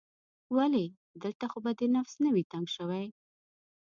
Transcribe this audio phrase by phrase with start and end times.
[0.55, 0.85] ولې؟
[1.23, 3.05] دلته خو به دې نفس نه وي تنګ شوی؟